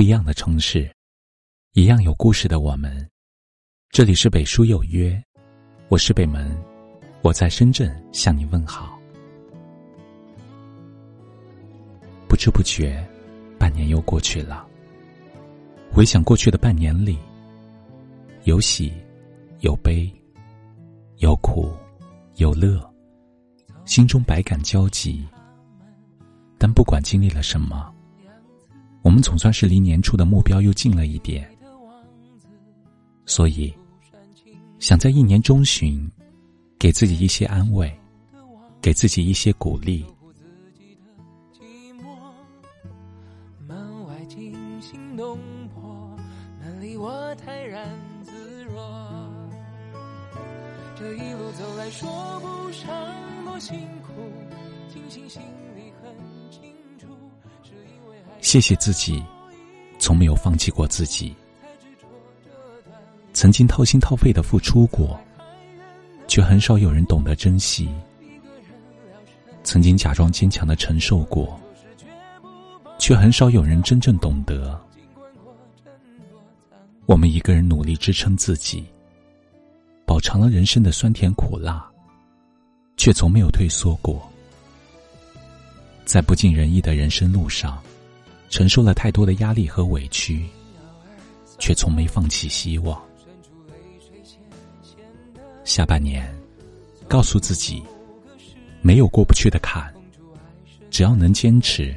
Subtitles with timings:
[0.00, 0.90] 不一样的城市，
[1.74, 3.06] 一样有故事的我们。
[3.90, 5.22] 这里是北书有约，
[5.90, 6.58] 我是北门，
[7.20, 8.98] 我在深圳向你问好。
[12.26, 13.06] 不知不觉，
[13.58, 14.66] 半年又过去了。
[15.92, 17.18] 回想过去的半年里，
[18.44, 18.90] 有喜，
[19.58, 20.10] 有悲，
[21.18, 21.70] 有苦，
[22.36, 22.90] 有乐，
[23.84, 25.28] 心中百感交集。
[26.56, 27.94] 但不管经历了什么，
[29.02, 31.48] 我们总算是离年初的目标又近了一点。
[33.26, 33.72] 所以，
[34.78, 36.10] 想在一年中旬，
[36.78, 37.90] 给自己一些安慰，
[38.82, 40.04] 给自己一些鼓励。
[43.66, 45.38] 门外惊心动
[45.72, 46.16] 魄，
[46.60, 47.88] 难离我泰然
[48.24, 49.30] 自若。
[50.96, 52.90] 这一路走来说不上
[53.44, 54.12] 多辛苦，
[54.92, 55.59] 庆幸心里很。
[58.50, 59.22] 谢谢自己，
[60.00, 61.32] 从没有放弃过自己。
[63.32, 65.16] 曾经掏心掏肺的付出过，
[66.26, 67.88] 却很少有人懂得珍惜。
[69.62, 71.60] 曾经假装坚强的承受过，
[72.98, 74.76] 却很少有人真正懂得。
[77.06, 78.84] 我们一个人努力支撑自己，
[80.04, 81.88] 饱尝了人生的酸甜苦辣，
[82.96, 84.28] 却从没有退缩过。
[86.04, 87.80] 在不尽人意的人生路上。
[88.50, 90.44] 承受了太多的压力和委屈，
[91.58, 93.00] 却从没放弃希望。
[95.64, 96.28] 下半年，
[97.08, 97.80] 告诉自己，
[98.82, 99.90] 没有过不去的坎，
[100.90, 101.94] 只要能坚持，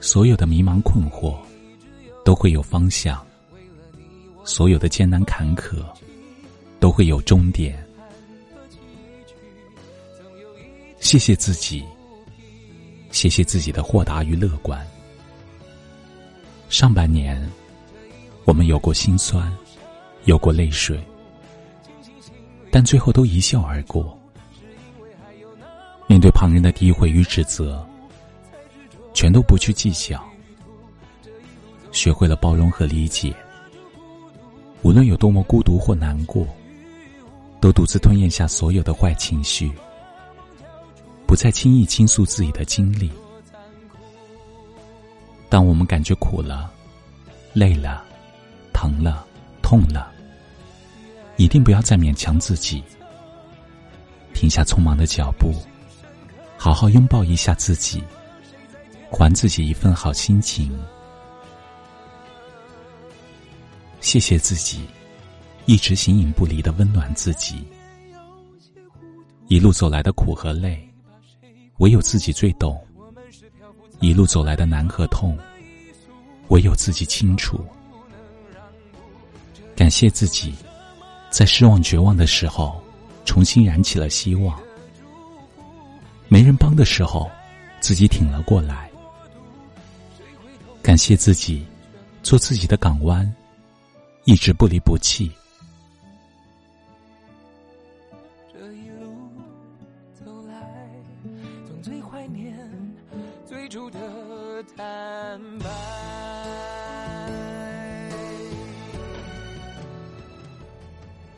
[0.00, 1.36] 所有的迷茫困惑
[2.24, 3.20] 都会有方向，
[4.44, 5.84] 所有的艰难坎坷
[6.78, 7.84] 都会有终点。
[11.00, 11.82] 谢谢自己，
[13.10, 14.86] 谢谢自己的豁达与乐观。
[16.72, 17.38] 上半年，
[18.46, 19.54] 我们有过心酸，
[20.24, 20.98] 有过泪水，
[22.70, 24.18] 但最后都一笑而过。
[26.06, 27.86] 面对旁人的诋毁与指责，
[29.12, 30.18] 全都不去计较，
[31.92, 33.34] 学会了包容和理解。
[34.80, 36.46] 无论有多么孤独或难过，
[37.60, 39.70] 都独自吞咽下所有的坏情绪，
[41.26, 43.10] 不再轻易倾诉自己的经历。
[45.52, 46.72] 当我们感觉苦了、
[47.52, 48.02] 累了、
[48.72, 49.22] 疼了、
[49.60, 50.10] 痛了，
[51.36, 52.82] 一定不要再勉强自己，
[54.32, 55.54] 停下匆忙的脚步，
[56.56, 58.02] 好好拥抱一下自己，
[59.10, 60.74] 还自己一份好心情。
[64.00, 64.86] 谢谢自己，
[65.66, 67.62] 一直形影不离的温暖自己。
[69.48, 70.82] 一路走来的苦和累，
[71.76, 72.82] 唯有自己最懂。
[74.02, 75.38] 一路走来的难和痛，
[76.48, 77.64] 唯有自己清楚。
[79.76, 80.52] 感谢自己，
[81.30, 82.82] 在失望绝望的时候，
[83.24, 84.60] 重新燃起了希望。
[86.26, 87.30] 没人帮的时候，
[87.80, 88.90] 自己挺了过来。
[90.82, 91.64] 感谢自己，
[92.24, 93.32] 做自己的港湾，
[94.24, 95.30] 一直不离不弃。
[104.76, 105.68] 坦白。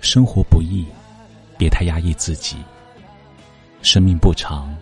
[0.00, 0.86] 生活不易，
[1.56, 2.56] 别太压抑自己。
[3.82, 4.74] 生命不长，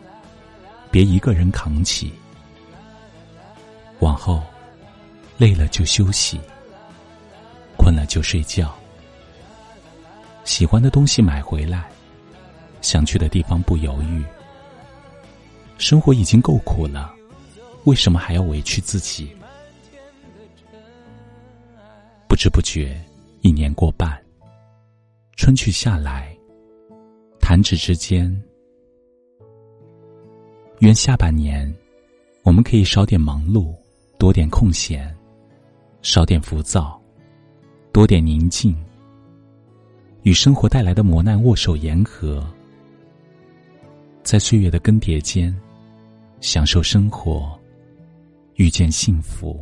[0.90, 2.12] 别一个人扛起。
[4.00, 4.42] 往后，
[5.38, 6.40] 累了就休息，
[7.76, 8.74] 困了就睡觉。
[10.44, 11.88] 喜欢的东西买回来，
[12.80, 14.24] 想去的地方不犹豫。
[15.78, 17.14] 生活已经够苦了。
[17.84, 19.34] 为什么还要委屈自己？
[22.28, 22.98] 不知不觉，
[23.40, 24.16] 一年过半，
[25.36, 26.36] 春去夏来，
[27.40, 28.42] 弹指之间。
[30.78, 31.72] 愿下半年，
[32.42, 33.74] 我们可以少点忙碌，
[34.18, 35.06] 多点空闲；
[36.02, 37.00] 少点浮躁，
[37.92, 38.76] 多点宁静。
[40.22, 42.46] 与生活带来的磨难握手言和，
[44.22, 45.54] 在岁月的更迭间，
[46.40, 47.58] 享受生活。
[48.56, 49.58] 遇见幸福，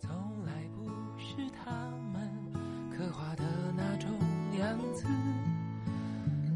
[0.00, 0.10] 从
[0.46, 0.88] 来不
[1.18, 1.70] 是他
[2.12, 2.30] 们
[2.96, 3.42] 刻画的
[3.76, 4.08] 那种
[4.58, 5.04] 样子，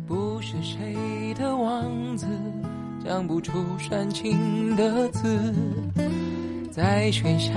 [0.07, 2.27] 不是谁的王子
[3.05, 5.53] 讲不出煽情的字，
[6.71, 7.53] 在喧嚣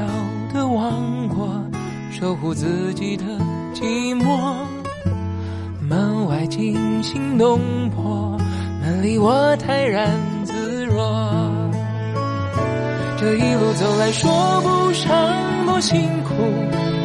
[0.51, 1.63] 的王国
[2.11, 3.23] 守护自己的
[3.71, 4.65] 寂寞，
[5.79, 7.59] 门外惊心动
[7.91, 8.35] 魄，
[8.81, 11.44] 门里我泰然自若。
[13.25, 14.29] 这一路走来，说
[14.61, 15.11] 不上
[15.65, 16.31] 多辛苦，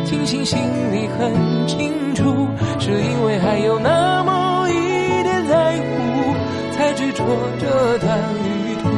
[0.04, 0.58] 庆幸心
[0.92, 2.46] 里很清楚，
[2.78, 6.34] 是因为还有那么一点在乎，
[6.76, 7.24] 才执着
[7.58, 8.90] 这段旅途。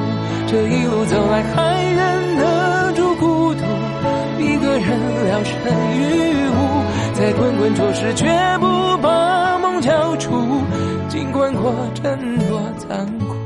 [0.49, 3.63] 这一路走来，还忍得住孤独，
[4.41, 5.55] 一个人聊胜
[5.95, 6.83] 于无，
[7.15, 8.27] 在滚滚浊世，绝
[8.59, 10.33] 不把梦交出，
[11.09, 13.42] 尽管过程多残酷。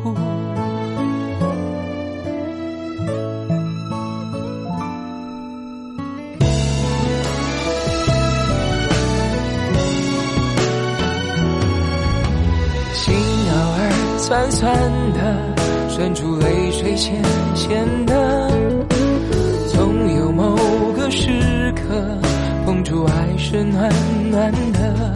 [14.26, 14.76] 酸酸
[15.12, 15.54] 的，
[15.88, 17.22] 渗出泪水咸
[17.54, 18.50] 咸的，
[19.72, 20.56] 总有某
[20.96, 22.18] 个时刻，
[22.64, 23.88] 碰触爱是暖
[24.28, 25.14] 暖的，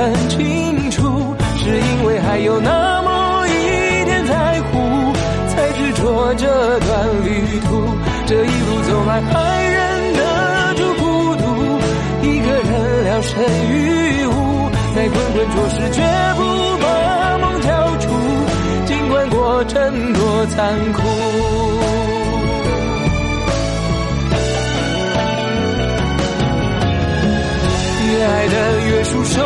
[0.00, 5.12] 很清楚，是因为还有那么一点在乎，
[5.48, 6.46] 才执着这
[6.80, 6.88] 段
[7.22, 7.84] 旅途。
[8.24, 11.44] 这一路走来，还忍得住孤独，
[12.22, 16.00] 一个人聊胜于无，在滚滚浊世，绝
[16.34, 16.40] 不
[16.80, 17.68] 把梦交
[17.98, 18.08] 出，
[18.86, 21.02] 尽管过程多残酷。
[28.12, 28.54] 越爱的
[28.88, 29.40] 越束手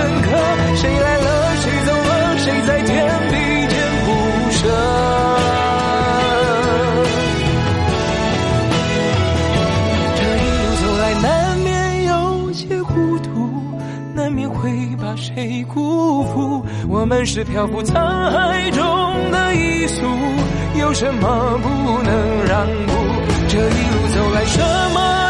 [0.00, 0.28] 深刻。
[0.76, 1.26] 谁来了，
[1.56, 2.88] 谁走了，谁在天
[3.28, 3.34] 地
[3.68, 3.76] 间
[4.06, 4.08] 不
[4.50, 4.58] 舍？
[10.16, 11.68] 这一路走来，难免
[12.06, 13.28] 有些糊涂，
[14.14, 16.64] 难免会把谁辜负。
[16.88, 17.92] 我们是漂浮沧
[18.30, 18.80] 海中
[19.30, 20.02] 的一粟，
[20.80, 21.68] 有什么不
[22.02, 22.92] 能让步？
[23.48, 24.62] 这一路走来，什
[24.94, 25.29] 么